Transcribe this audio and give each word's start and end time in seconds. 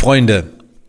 Freunde, 0.00 0.44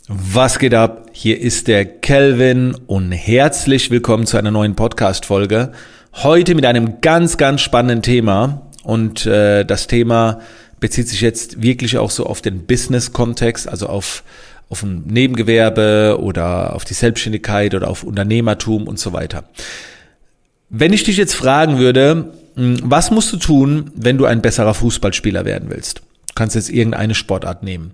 was 0.07 0.57
geht 0.57 0.73
ab? 0.73 1.09
Hier 1.11 1.41
ist 1.41 1.67
der 1.67 1.83
Kelvin 1.83 2.77
und 2.87 3.11
herzlich 3.11 3.91
willkommen 3.91 4.25
zu 4.25 4.37
einer 4.37 4.51
neuen 4.51 4.77
Podcast-Folge. 4.77 5.73
Heute 6.13 6.55
mit 6.55 6.65
einem 6.65 7.01
ganz, 7.01 7.35
ganz 7.35 7.59
spannenden 7.59 8.03
Thema 8.03 8.67
und 8.83 9.25
äh, 9.25 9.65
das 9.65 9.87
Thema 9.87 10.39
bezieht 10.79 11.09
sich 11.09 11.19
jetzt 11.19 11.61
wirklich 11.61 11.97
auch 11.97 12.09
so 12.09 12.25
auf 12.25 12.41
den 12.41 12.65
Business-Kontext, 12.65 13.67
also 13.67 13.87
auf 13.87 14.23
auf 14.69 14.81
ein 14.81 15.03
Nebengewerbe 15.05 16.17
oder 16.21 16.73
auf 16.73 16.85
die 16.85 16.93
Selbstständigkeit 16.93 17.75
oder 17.75 17.89
auf 17.89 18.05
Unternehmertum 18.05 18.87
und 18.87 18.97
so 18.97 19.11
weiter. 19.11 19.43
Wenn 20.69 20.93
ich 20.93 21.03
dich 21.03 21.17
jetzt 21.17 21.33
fragen 21.33 21.79
würde, 21.79 22.31
hm, 22.55 22.77
was 22.81 23.11
musst 23.11 23.33
du 23.33 23.37
tun, 23.37 23.91
wenn 23.93 24.17
du 24.17 24.23
ein 24.23 24.41
besserer 24.41 24.73
Fußballspieler 24.73 25.43
werden 25.43 25.69
willst? 25.69 26.01
Du 26.31 26.35
kannst 26.35 26.55
jetzt 26.55 26.69
irgendeine 26.69 27.13
Sportart 27.13 27.61
nehmen. 27.61 27.93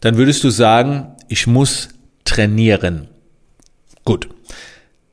Dann 0.00 0.18
würdest 0.18 0.44
du 0.44 0.50
sagen, 0.50 1.06
ich 1.28 1.46
muss 1.46 1.88
trainieren. 2.24 3.08
Gut. 4.04 4.28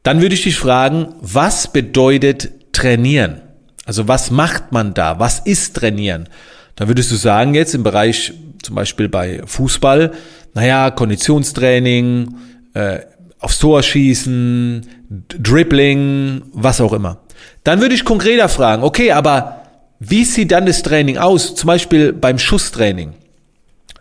Dann 0.04 0.22
würde 0.22 0.36
ich 0.36 0.44
dich 0.44 0.58
fragen, 0.58 1.16
was 1.22 1.72
bedeutet 1.72 2.74
trainieren? 2.74 3.42
Also 3.86 4.10
was 4.10 4.30
macht 4.30 4.74
man 4.74 4.94
da? 4.94 5.20
Was 5.20 5.40
ist 5.40 5.78
trainieren? 5.78 6.28
Dann 6.76 6.90
würdest 6.90 7.12
du 7.12 7.16
sagen 7.16 7.54
jetzt 7.54 7.74
im 7.74 7.84
Bereich 7.84 8.34
zum 8.62 8.76
Beispiel 8.76 9.08
bei 9.08 9.42
Fußball, 9.46 10.12
naja, 10.54 10.92
Konditionstraining, 10.92 12.36
äh, 12.74 13.00
aufs 13.40 13.60
Tor 13.60 13.82
schießen, 13.84 14.86
Dribbling, 15.10 16.42
was 16.52 16.82
auch 16.82 16.94
immer. 16.94 17.20
Dann 17.64 17.80
würde 17.80 17.96
ich 17.96 18.04
konkreter 18.04 18.50
fragen, 18.50 18.84
okay, 18.84 19.12
aber 19.12 19.65
wie 20.10 20.24
sieht 20.24 20.52
dann 20.52 20.66
das 20.66 20.84
Training 20.84 21.18
aus? 21.18 21.56
Zum 21.56 21.68
Beispiel 21.68 22.14
beim 22.14 22.38
Schusstraining. 22.40 23.14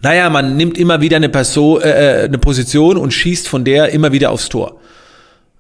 Naja, 0.01 0.29
man 0.29 0.57
nimmt 0.57 0.77
immer 0.77 1.01
wieder 1.01 1.17
eine, 1.17 1.31
Person, 1.31 1.81
äh, 1.81 2.23
äh, 2.23 2.25
eine 2.25 2.39
Position 2.39 2.97
und 2.99 3.13
schießt 3.13 3.49
von 3.49 3.65
der 3.65 3.91
immer 3.91 4.13
wieder 4.13 4.31
aufs 4.31 4.49
Tor. 4.49 4.81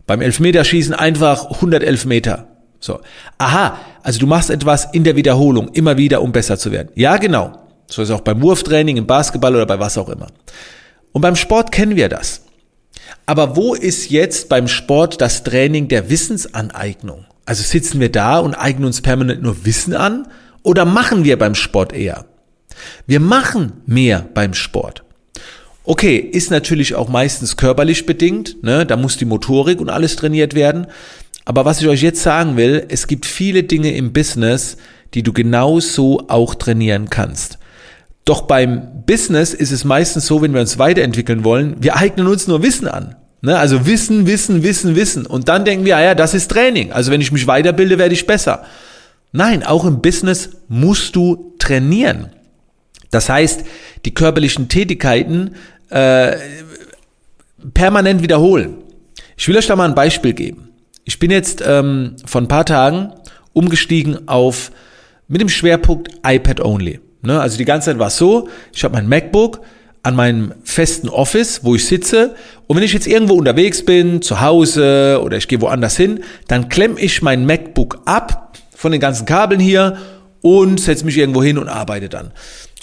Beim 0.07 0.21
Elfmeterschießen 0.21 0.95
einfach 0.95 1.47
111 1.47 2.05
Meter. 2.05 2.47
So. 2.79 3.01
Aha, 3.39 3.79
also 4.03 4.19
du 4.19 4.27
machst 4.27 4.51
etwas 4.51 4.89
in 4.93 5.05
der 5.05 5.17
Wiederholung, 5.17 5.69
immer 5.69 5.97
wieder, 5.97 6.21
um 6.21 6.33
besser 6.33 6.59
zu 6.59 6.71
werden. 6.73 6.91
Ja, 6.95 7.17
genau. 7.17 7.53
So 7.87 8.03
ist 8.03 8.11
es 8.11 8.15
auch 8.15 8.21
beim 8.21 8.43
Wurftraining, 8.43 8.99
im 8.99 9.07
Basketball 9.07 9.55
oder 9.55 9.65
bei 9.65 9.79
was 9.79 9.97
auch 9.97 10.11
immer. 10.11 10.27
Und 11.13 11.23
beim 11.23 11.37
Sport 11.37 11.73
kennen 11.73 11.97
wir 11.97 12.11
das. 12.11 12.43
Aber 13.25 13.57
wo 13.57 13.73
ist 13.75 14.11
jetzt 14.11 14.51
beim 14.51 14.69
Sport 14.69 15.23
das 15.23 15.43
Training 15.43 15.89
der 15.89 16.11
Wissensaneignung? 16.11 17.25
Also 17.47 17.63
sitzen 17.63 18.01
wir 18.01 18.11
da 18.11 18.39
und 18.39 18.55
eignen 18.55 18.87
uns 18.87 19.01
permanent 19.01 19.43
nur 19.43 19.65
Wissen 19.65 19.95
an 19.95 20.29
oder 20.63 20.85
machen 20.85 21.25
wir 21.25 21.39
beim 21.39 21.55
Sport 21.55 21.93
eher? 21.93 22.25
Wir 23.07 23.21
machen 23.21 23.73
mehr 23.87 24.27
beim 24.35 24.55
Sport. 24.55 25.05
Okay, 25.85 26.17
ist 26.17 26.51
natürlich 26.51 26.95
auch 26.95 27.09
meistens 27.09 27.57
körperlich 27.57 28.07
bedingt, 28.07 28.63
ne? 28.63 28.87
da 28.87 28.97
muss 28.97 29.19
die 29.19 29.27
Motorik 29.27 29.81
und 29.81 29.91
alles 29.91 30.17
trainiert 30.17 30.55
werden. 30.55 30.87
Aber 31.45 31.67
was 31.67 31.83
ich 31.83 31.89
euch 31.89 32.01
jetzt 32.01 32.23
sagen 32.23 32.57
will, 32.57 32.87
es 32.89 33.07
gibt 33.07 33.27
viele 33.27 33.65
Dinge 33.65 33.95
im 33.95 34.15
Business, 34.15 34.79
die 35.13 35.23
du 35.23 35.35
genauso 35.35 36.25
auch 36.29 36.55
trainieren 36.55 37.11
kannst. 37.11 37.59
Doch 38.25 38.43
beim 38.43 39.05
Business 39.05 39.53
ist 39.53 39.71
es 39.71 39.85
meistens 39.85 40.27
so, 40.27 40.41
wenn 40.41 40.55
wir 40.55 40.63
uns 40.63 40.79
weiterentwickeln 40.79 41.45
wollen, 41.45 41.77
wir 41.81 41.97
eignen 41.97 42.27
uns 42.27 42.47
nur 42.47 42.63
Wissen 42.63 42.89
an. 42.89 43.17
Ne? 43.45 43.59
Also 43.59 43.85
Wissen, 43.85 44.27
Wissen, 44.27 44.63
Wissen, 44.63 44.97
Wissen. 44.97 45.27
Und 45.27 45.49
dann 45.49 45.67
denken 45.67 45.85
wir, 45.85 45.99
ah 45.99 46.03
ja, 46.03 46.15
das 46.15 46.33
ist 46.33 46.51
Training. 46.51 46.93
Also 46.93 47.13
wenn 47.13 47.21
ich 47.21 47.31
mich 47.31 47.47
weiterbilde, 47.47 47.99
werde 47.99 48.15
ich 48.15 48.27
besser. 48.27 48.65
Nein, 49.33 49.63
auch 49.63 49.85
im 49.85 50.01
Business 50.01 50.49
musst 50.69 51.15
du 51.15 51.53
trainieren. 51.59 52.31
Das 53.11 53.29
heißt, 53.29 53.65
die 54.07 54.15
körperlichen 54.15 54.69
Tätigkeiten 54.71 55.57
äh, 55.91 56.37
permanent 57.75 58.23
wiederholen. 58.23 58.79
Ich 59.37 59.47
will 59.47 59.59
euch 59.59 59.67
da 59.67 59.77
mal 59.77 59.89
ein 59.89 59.95
Beispiel 59.95 60.33
geben. 60.33 60.71
Ich 61.05 61.19
bin 61.19 61.31
jetzt 61.31 61.63
ähm, 61.67 62.17
vor 62.25 62.41
ein 62.41 62.49
paar 62.49 62.65
Tagen 62.65 63.13
umgestiegen 63.53 64.27
auf 64.27 64.73
mit 65.29 65.43
dem 65.43 65.51
Schwerpunkt 65.51 66.09
iPad 66.27 66.63
Only. 66.63 67.01
Ne? 67.21 67.39
Also 67.39 67.59
die 67.59 67.67
ganze 67.67 67.91
Zeit 67.91 67.99
war 67.99 68.07
es 68.07 68.17
so, 68.17 68.49
ich 68.73 68.85
habe 68.85 68.95
mein 68.95 69.07
MacBook 69.07 69.61
an 70.05 70.15
meinem 70.15 70.53
festen 70.63 71.09
Office, 71.09 71.65
wo 71.65 71.75
ich 71.75 71.87
sitze. 71.87 72.35
Und 72.67 72.77
wenn 72.77 72.85
ich 72.85 72.93
jetzt 72.93 73.07
irgendwo 73.07 73.35
unterwegs 73.35 73.85
bin, 73.85 74.21
zu 74.23 74.41
Hause 74.41 75.21
oder 75.25 75.39
ich 75.39 75.49
gehe 75.49 75.61
woanders 75.63 75.97
hin, 75.97 76.23
dann 76.47 76.69
klemme 76.69 77.01
ich 77.01 77.23
mein 77.23 77.47
MacBook 77.47 78.03
ab 78.05 78.57
von 78.77 78.93
den 78.93 79.01
ganzen 79.01 79.25
Kabeln 79.25 79.61
hier 79.61 79.97
und 80.43 80.79
setze 80.79 81.07
mich 81.07 81.17
irgendwo 81.17 81.43
hin 81.43 81.57
und 81.57 81.69
arbeite 81.69 82.11
dann. 82.11 82.33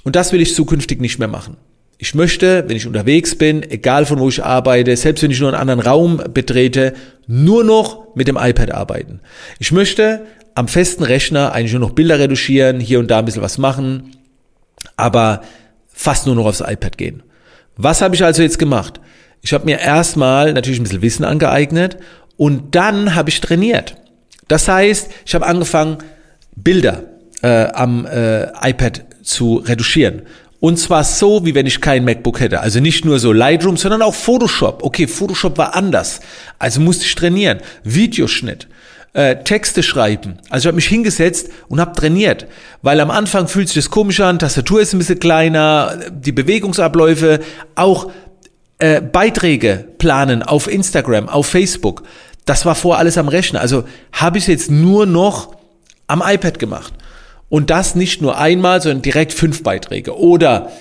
Und 0.04 0.16
das 0.16 0.34
will 0.34 0.42
ich 0.42 0.56
zukünftig 0.56 1.00
nicht 1.00 1.20
mehr 1.20 1.28
machen. 1.28 1.58
Ich 2.00 2.16
möchte, 2.16 2.64
wenn 2.68 2.76
ich 2.76 2.88
unterwegs 2.88 3.36
bin, 3.36 3.62
egal 3.70 4.08
von 4.08 4.20
wo 4.20 4.28
ich 4.28 4.44
arbeite, 4.44 4.98
selbst 4.98 5.22
wenn 5.22 5.30
ich 5.30 5.40
nur 5.40 5.50
einen 5.50 5.62
anderen 5.62 5.80
Raum 5.80 6.24
betrete, 6.34 6.94
nur 7.28 7.64
noch 7.64 8.16
mit 8.16 8.28
dem 8.28 8.38
iPad 8.38 8.72
arbeiten. 8.72 9.20
Ich 9.60 9.72
möchte 9.72 10.26
am 10.56 10.68
festen 10.68 11.04
Rechner 11.04 11.52
eigentlich 11.52 11.74
nur 11.74 11.82
noch 11.82 11.92
Bilder 11.92 12.18
reduzieren, 12.18 12.80
hier 12.80 12.98
und 12.98 13.12
da 13.12 13.20
ein 13.20 13.26
bisschen 13.26 13.44
was 13.44 13.60
machen, 13.60 14.16
aber 14.98 15.44
fast 15.92 16.26
nur 16.26 16.36
noch 16.36 16.46
aufs 16.46 16.62
iPad 16.62 16.98
gehen. 16.98 17.24
Was 17.78 18.02
habe 18.02 18.16
ich 18.16 18.24
also 18.24 18.42
jetzt 18.42 18.60
gemacht? 18.60 19.00
Ich 19.42 19.54
habe 19.54 19.66
mir 19.66 19.80
erstmal 19.80 20.54
natürlich 20.54 20.80
ein 20.80 20.84
bisschen 20.84 21.02
Wissen 21.02 21.26
angeeignet 21.26 21.98
und 22.38 22.76
dann 22.76 23.16
habe 23.16 23.30
ich 23.30 23.42
trainiert. 23.42 23.96
Das 24.48 24.68
heißt, 24.68 25.10
ich 25.26 25.34
habe 25.34 25.48
angefangen, 25.48 25.98
Bilder 26.56 27.04
äh, 27.42 27.66
am 27.68 28.06
äh, 28.06 28.48
iPad 28.70 29.04
zu 29.24 29.56
reduzieren. 29.58 30.24
Und 30.60 30.78
zwar 30.78 31.04
so, 31.04 31.44
wie 31.44 31.56
wenn 31.56 31.66
ich 31.66 31.82
kein 31.82 32.06
MacBook 32.06 32.40
hätte. 32.40 32.60
Also 32.60 32.80
nicht 32.80 33.04
nur 33.04 33.18
so 33.18 33.34
Lightroom, 33.34 33.78
sondern 33.78 34.04
auch 34.04 34.14
Photoshop. 34.14 34.84
Okay, 34.84 35.08
Photoshop 35.08 35.58
war 35.58 35.74
anders. 35.74 36.20
Also 36.60 36.80
musste 36.82 37.06
ich 37.06 37.16
trainieren. 37.16 37.62
Videoschnitt 37.84 38.68
äh, 39.14 39.44
Texte 39.44 39.84
schreiben. 39.84 40.38
Also 40.50 40.64
ich 40.64 40.68
habe 40.68 40.76
mich 40.76 40.88
hingesetzt 40.88 41.50
und 41.68 41.80
habe 41.80 41.94
trainiert, 41.94 42.48
weil 42.82 43.00
am 43.00 43.12
Anfang 43.12 43.48
fühlt 43.48 43.68
sich 43.68 43.76
das 43.76 43.90
komisch 43.90 44.22
an, 44.22 44.40
Tastatur 44.40 44.82
ist 44.82 44.94
ein 44.94 45.00
bisschen 45.00 45.20
kleiner, 45.20 45.98
die 46.10 46.32
Bewegungsabläufe, 46.32 47.42
auch 47.76 48.12
äh, 48.80 49.02
Beiträge 49.02 49.86
planen 49.98 50.44
auf 50.44 50.68
Instagram, 50.68 51.30
auf 51.30 51.48
Facebook. 51.48 52.04
Das 52.46 52.66
war 52.66 52.76
vor 52.76 52.98
alles 52.98 53.18
am 53.18 53.28
Rechner. 53.28 53.62
Also 53.62 53.84
habe 54.14 54.38
ich 54.38 54.48
jetzt 54.48 54.72
nur 54.72 55.06
noch 55.06 55.56
am 56.08 56.24
iPad 56.26 56.58
gemacht. 56.58 56.94
Und 57.50 57.70
das 57.70 57.96
nicht 57.96 58.22
nur 58.22 58.38
einmal, 58.38 58.82
sondern 58.82 59.02
direkt 59.02 59.34
fünf 59.34 59.62
Beiträge. 59.62 60.18
Oder 60.18 60.72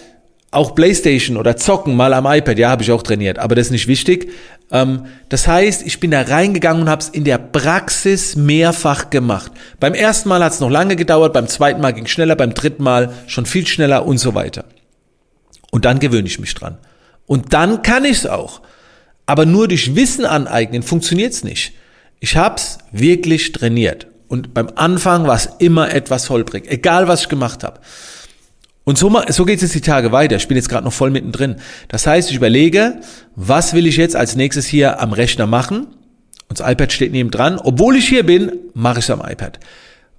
auch 0.51 0.75
Playstation 0.75 1.37
oder 1.37 1.57
Zocken 1.57 1.95
mal 1.95 2.13
am 2.13 2.27
iPad, 2.27 2.59
ja, 2.59 2.71
habe 2.71 2.83
ich 2.83 2.91
auch 2.91 3.03
trainiert, 3.03 3.39
aber 3.39 3.55
das 3.55 3.67
ist 3.67 3.73
nicht 3.73 3.87
wichtig. 3.87 4.31
Ähm, 4.73 5.07
das 5.29 5.47
heißt, 5.47 5.87
ich 5.87 6.01
bin 6.01 6.11
da 6.11 6.23
reingegangen 6.23 6.83
und 6.83 6.89
habe 6.89 7.03
es 7.03 7.09
in 7.09 7.25
der 7.25 7.39
Praxis 7.39 8.35
mehrfach 8.35 9.11
gemacht. 9.11 9.53
Beim 9.79 9.95
ersten 9.95 10.29
Mal 10.29 10.43
hat 10.43 10.53
es 10.53 10.61
noch 10.61 10.71
lange 10.71 10.97
gedauert, 10.97 11.33
beim 11.33 11.47
zweiten 11.47 11.81
Mal 11.81 11.93
ging 11.93 12.07
schneller, 12.07 12.35
beim 12.35 12.55
dritten 12.55 12.83
Mal 12.83 13.13
schon 13.27 13.47
viel 13.47 13.67
schneller 13.67 14.07
und 14.07 14.19
so 14.19 14.35
weiter. 14.35 14.65
Und 15.71 15.85
dann 15.85 16.01
gewöhne 16.01 16.27
ich 16.27 16.41
mich 16.41 16.55
dran. 16.55 16.79
Und 17.27 17.53
dann 17.53 17.83
kann 17.83 18.05
ich 18.05 18.19
es 18.19 18.27
auch. 18.27 18.61
Aber 19.27 19.47
nur 19.47 19.69
durch 19.69 19.95
Wissen 19.95 20.25
aneignen 20.25 20.83
funktioniert 20.83 21.33
es 21.33 21.45
nicht. 21.45 21.75
Ich 22.19 22.37
habe 22.37 22.57
es 22.57 22.79
wirklich 22.91 23.53
trainiert. 23.53 24.09
Und 24.27 24.53
beim 24.53 24.69
Anfang 24.75 25.27
war 25.29 25.37
es 25.37 25.49
immer 25.59 25.93
etwas 25.93 26.29
holprig, 26.31 26.69
egal 26.69 27.07
was 27.07 27.23
ich 27.23 27.29
gemacht 27.29 27.63
habe. 27.63 27.81
Und 28.91 28.99
so, 28.99 29.23
so 29.29 29.45
geht 29.45 29.59
es 29.59 29.63
jetzt 29.63 29.75
die 29.77 29.89
Tage 29.89 30.11
weiter. 30.11 30.35
Ich 30.35 30.49
bin 30.49 30.57
jetzt 30.57 30.69
gerade 30.69 30.85
noch 30.85 30.93
voll 30.93 31.13
mittendrin. 31.13 31.55
Das 31.87 32.09
heißt, 32.09 32.29
ich 32.29 32.35
überlege, 32.35 33.01
was 33.37 33.73
will 33.73 33.87
ich 33.87 33.97
jetzt 33.97 34.17
als 34.17 34.35
nächstes 34.35 34.67
hier 34.67 35.01
am 35.01 35.13
Rechner 35.13 35.47
machen? 35.47 35.87
Und 36.49 36.59
das 36.59 36.69
iPad 36.69 36.93
steht 36.93 37.13
neben 37.13 37.31
dran. 37.31 37.61
Obwohl 37.63 37.95
ich 37.95 38.09
hier 38.09 38.27
bin, 38.27 38.51
mache 38.75 38.99
ich 38.99 39.05
es 39.05 39.11
am 39.11 39.21
iPad. 39.21 39.61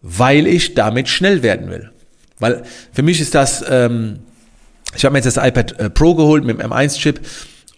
Weil 0.02 0.48
ich 0.48 0.74
damit 0.74 1.10
schnell 1.10 1.44
werden 1.44 1.70
will. 1.70 1.92
Weil 2.40 2.64
für 2.94 3.02
mich 3.02 3.20
ist 3.20 3.36
das, 3.36 3.62
ähm, 3.70 4.20
ich 4.96 5.04
habe 5.04 5.12
mir 5.12 5.20
jetzt 5.22 5.36
das 5.36 5.46
iPad 5.46 5.78
äh, 5.78 5.90
Pro 5.90 6.16
geholt 6.16 6.46
mit 6.46 6.58
dem 6.58 6.72
M1-Chip 6.72 7.20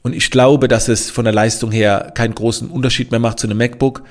und 0.03 0.13
ich 0.13 0.29
glaube, 0.29 0.67
dass 0.67 0.89
es 0.89 1.09
von 1.09 1.25
der 1.25 1.33
Leistung 1.33 1.71
her 1.71 2.11
keinen 2.13 2.35
großen 2.35 2.69
Unterschied 2.69 3.09
mehr 3.09 3.19
macht 3.19 3.39
zu 3.39 3.47
einem 3.47 3.57
MacBook. 3.57 4.03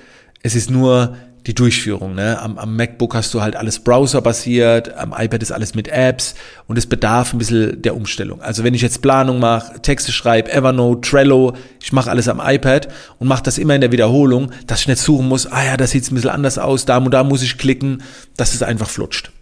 Es 0.42 0.56
ist 0.56 0.68
nur 0.68 1.16
die 1.46 1.54
Durchführung. 1.54 2.14
Ne? 2.14 2.40
Am, 2.40 2.58
am 2.58 2.76
MacBook 2.76 3.14
hast 3.14 3.34
du 3.34 3.42
halt 3.42 3.56
alles 3.56 3.80
browserbasiert, 3.80 4.96
am 4.96 5.14
iPad 5.16 5.42
ist 5.42 5.52
alles 5.52 5.74
mit 5.74 5.88
Apps 5.88 6.34
und 6.66 6.78
es 6.78 6.86
bedarf 6.86 7.32
ein 7.32 7.38
bisschen 7.38 7.82
der 7.82 7.96
Umstellung. 7.96 8.40
Also 8.40 8.64
wenn 8.64 8.74
ich 8.74 8.82
jetzt 8.82 9.02
Planung 9.02 9.40
mache, 9.40 9.80
Texte 9.82 10.12
schreibe, 10.12 10.52
Evernote, 10.52 11.08
Trello, 11.08 11.54
ich 11.82 11.92
mache 11.92 12.10
alles 12.10 12.28
am 12.28 12.40
iPad 12.42 12.88
und 13.18 13.28
mache 13.28 13.42
das 13.42 13.58
immer 13.58 13.74
in 13.74 13.80
der 13.80 13.92
Wiederholung, 13.92 14.52
dass 14.66 14.80
ich 14.82 14.88
nicht 14.88 15.00
suchen 15.00 15.28
muss, 15.28 15.46
ah 15.46 15.64
ja, 15.64 15.76
das 15.76 15.90
sieht 15.90 16.10
ein 16.10 16.14
bisschen 16.14 16.30
anders 16.30 16.58
aus, 16.58 16.84
da 16.84 16.98
und 16.98 17.10
da 17.10 17.24
muss 17.24 17.42
ich 17.42 17.58
klicken, 17.58 18.02
dass 18.36 18.54
es 18.54 18.62
einfach 18.62 18.88
flutscht. 18.88 19.32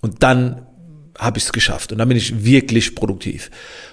Und 0.00 0.22
dann 0.22 0.62
habe 1.18 1.38
ich 1.38 1.44
es 1.44 1.52
geschafft 1.52 1.92
und 1.92 1.98
dann 1.98 2.08
bin 2.08 2.16
ich 2.16 2.44
wirklich 2.44 2.94
produktiv. 2.94 3.50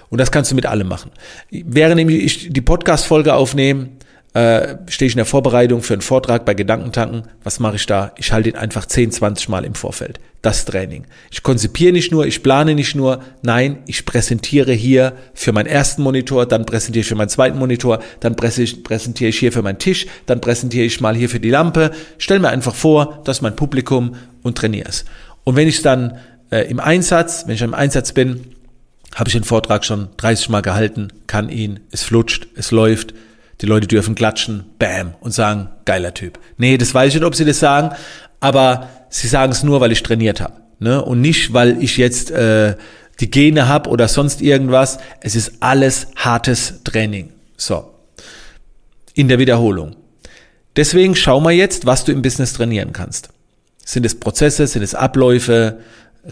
Und 0.08 0.18
das 0.18 0.30
kannst 0.30 0.50
du 0.50 0.54
mit 0.54 0.64
allem 0.64 0.88
machen. 0.88 1.10
Während 1.50 2.10
ich 2.10 2.50
die 2.50 2.60
Podcast-Folge 2.62 3.34
aufnehme, 3.34 3.88
äh, 4.38 4.76
stehe 4.86 5.08
ich 5.08 5.14
in 5.14 5.18
der 5.18 5.26
Vorbereitung 5.26 5.82
für 5.82 5.94
einen 5.94 6.00
Vortrag 6.00 6.44
bei 6.44 6.54
Gedankentanken. 6.54 7.24
Was 7.42 7.58
mache 7.58 7.74
ich 7.74 7.86
da? 7.86 8.12
Ich 8.18 8.30
halte 8.30 8.50
ihn 8.50 8.54
einfach 8.54 8.86
10, 8.86 9.10
20 9.10 9.48
Mal 9.48 9.64
im 9.64 9.74
Vorfeld. 9.74 10.20
Das 10.42 10.64
Training. 10.64 11.06
Ich 11.32 11.42
konzipiere 11.42 11.92
nicht 11.92 12.12
nur, 12.12 12.24
ich 12.24 12.44
plane 12.44 12.76
nicht 12.76 12.94
nur, 12.94 13.20
nein, 13.42 13.78
ich 13.86 14.06
präsentiere 14.06 14.72
hier 14.72 15.14
für 15.34 15.50
meinen 15.50 15.66
ersten 15.66 16.02
Monitor, 16.02 16.46
dann 16.46 16.66
präsentiere 16.66 17.00
ich 17.00 17.08
für 17.08 17.16
meinen 17.16 17.30
zweiten 17.30 17.58
Monitor, 17.58 17.98
dann 18.20 18.36
präsentiere 18.36 19.30
ich 19.30 19.38
hier 19.40 19.50
für 19.50 19.62
meinen 19.62 19.80
Tisch, 19.80 20.06
dann 20.26 20.40
präsentiere 20.40 20.84
ich 20.84 21.00
mal 21.00 21.16
hier 21.16 21.28
für 21.28 21.40
die 21.40 21.50
Lampe. 21.50 21.90
Stell 22.18 22.38
mir 22.38 22.50
einfach 22.50 22.76
vor, 22.76 23.22
das 23.24 23.38
ist 23.38 23.42
mein 23.42 23.56
Publikum 23.56 24.14
und 24.44 24.56
trainiere 24.56 24.88
es. 24.88 25.04
Und 25.42 25.56
wenn 25.56 25.66
ich 25.66 25.82
dann 25.82 26.18
äh, 26.50 26.70
im 26.70 26.78
Einsatz, 26.78 27.42
wenn 27.48 27.56
ich 27.56 27.62
im 27.62 27.74
Einsatz 27.74 28.12
bin, 28.12 28.44
habe 29.16 29.30
ich 29.30 29.34
den 29.34 29.42
Vortrag 29.42 29.84
schon 29.84 30.10
30 30.18 30.48
Mal 30.48 30.62
gehalten, 30.62 31.08
kann 31.26 31.48
ihn, 31.48 31.80
es 31.90 32.04
flutscht, 32.04 32.46
es 32.54 32.70
läuft, 32.70 33.14
die 33.60 33.66
Leute 33.66 33.86
dürfen 33.86 34.14
klatschen, 34.14 34.64
bam, 34.78 35.14
und 35.20 35.32
sagen, 35.32 35.68
geiler 35.84 36.14
Typ. 36.14 36.38
Nee, 36.56 36.78
das 36.78 36.94
weiß 36.94 37.08
ich 37.08 37.14
nicht, 37.14 37.24
ob 37.24 37.34
sie 37.34 37.44
das 37.44 37.58
sagen, 37.58 37.94
aber 38.40 38.88
sie 39.08 39.28
sagen 39.28 39.52
es 39.52 39.62
nur, 39.62 39.80
weil 39.80 39.92
ich 39.92 40.02
trainiert 40.02 40.40
habe. 40.40 40.54
Ne? 40.78 41.02
Und 41.02 41.20
nicht, 41.20 41.52
weil 41.52 41.82
ich 41.82 41.96
jetzt 41.96 42.30
äh, 42.30 42.76
die 43.20 43.30
Gene 43.30 43.68
habe 43.68 43.90
oder 43.90 44.08
sonst 44.08 44.40
irgendwas. 44.40 44.98
Es 45.20 45.34
ist 45.34 45.54
alles 45.60 46.08
hartes 46.16 46.82
Training. 46.84 47.32
So. 47.56 47.94
In 49.14 49.28
der 49.28 49.38
Wiederholung. 49.38 49.96
Deswegen 50.76 51.16
schau 51.16 51.40
mal 51.40 51.52
jetzt, 51.52 51.86
was 51.86 52.04
du 52.04 52.12
im 52.12 52.22
Business 52.22 52.52
trainieren 52.52 52.92
kannst. 52.92 53.30
Sind 53.84 54.06
es 54.06 54.14
Prozesse, 54.14 54.66
sind 54.66 54.82
es 54.82 54.94
Abläufe, 54.94 55.80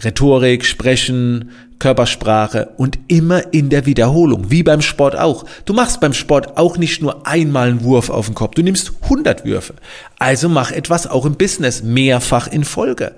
Rhetorik, 0.03 0.65
Sprechen, 0.65 1.51
Körpersprache 1.79 2.69
und 2.77 2.99
immer 3.07 3.53
in 3.53 3.69
der 3.69 3.85
Wiederholung, 3.85 4.49
wie 4.49 4.63
beim 4.63 4.81
Sport 4.81 5.15
auch. 5.17 5.45
Du 5.65 5.73
machst 5.73 5.99
beim 5.99 6.13
Sport 6.13 6.57
auch 6.57 6.77
nicht 6.77 7.01
nur 7.01 7.27
einmal 7.27 7.69
einen 7.69 7.83
Wurf 7.83 8.09
auf 8.09 8.27
den 8.27 8.35
Kopf, 8.35 8.55
du 8.55 8.63
nimmst 8.63 8.93
100 9.03 9.45
Würfe. 9.45 9.75
Also 10.19 10.49
mach 10.49 10.71
etwas 10.71 11.07
auch 11.07 11.25
im 11.25 11.35
Business, 11.35 11.83
mehrfach 11.83 12.47
in 12.47 12.63
Folge. 12.63 13.15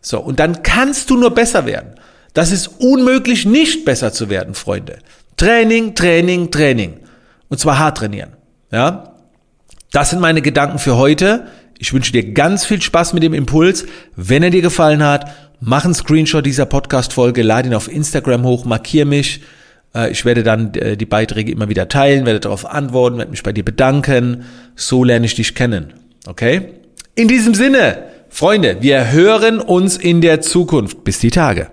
So, 0.00 0.20
und 0.20 0.40
dann 0.40 0.62
kannst 0.62 1.10
du 1.10 1.16
nur 1.16 1.30
besser 1.30 1.66
werden. 1.66 1.94
Das 2.34 2.50
ist 2.50 2.68
unmöglich, 2.78 3.44
nicht 3.44 3.84
besser 3.84 4.12
zu 4.12 4.30
werden, 4.30 4.54
Freunde. 4.54 4.98
Training, 5.36 5.94
Training, 5.94 6.50
Training. 6.50 7.00
Und 7.48 7.58
zwar 7.58 7.78
hart 7.78 7.98
trainieren. 7.98 8.30
Ja? 8.70 9.14
Das 9.92 10.10
sind 10.10 10.20
meine 10.20 10.40
Gedanken 10.40 10.78
für 10.78 10.96
heute. 10.96 11.46
Ich 11.78 11.92
wünsche 11.92 12.12
dir 12.12 12.32
ganz 12.32 12.64
viel 12.64 12.80
Spaß 12.80 13.12
mit 13.12 13.22
dem 13.22 13.34
Impuls. 13.34 13.84
Wenn 14.16 14.42
er 14.42 14.50
dir 14.50 14.62
gefallen 14.62 15.02
hat, 15.02 15.30
mach 15.62 15.84
einen 15.84 15.94
Screenshot 15.94 16.44
dieser 16.44 16.66
Podcast-Folge, 16.66 17.42
lade 17.42 17.68
ihn 17.68 17.74
auf 17.74 17.90
Instagram 17.90 18.44
hoch, 18.44 18.64
markier 18.64 19.06
mich. 19.06 19.40
Äh, 19.94 20.10
ich 20.10 20.24
werde 20.24 20.42
dann 20.42 20.74
äh, 20.74 20.96
die 20.96 21.06
Beiträge 21.06 21.52
immer 21.52 21.68
wieder 21.68 21.88
teilen, 21.88 22.26
werde 22.26 22.40
darauf 22.40 22.66
antworten, 22.66 23.18
werde 23.18 23.30
mich 23.30 23.42
bei 23.42 23.52
dir 23.52 23.64
bedanken. 23.64 24.44
So 24.74 25.04
lerne 25.04 25.26
ich 25.26 25.34
dich 25.34 25.54
kennen. 25.54 25.94
Okay? 26.26 26.72
In 27.14 27.28
diesem 27.28 27.54
Sinne, 27.54 28.04
Freunde, 28.28 28.78
wir 28.80 29.12
hören 29.12 29.60
uns 29.60 29.96
in 29.96 30.20
der 30.20 30.40
Zukunft. 30.40 31.04
Bis 31.04 31.20
die 31.20 31.30
Tage. 31.30 31.70